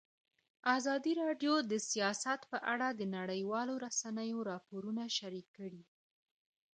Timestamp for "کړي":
5.57-5.83